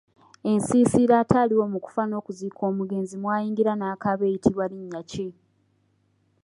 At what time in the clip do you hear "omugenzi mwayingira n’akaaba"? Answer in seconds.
2.71-4.23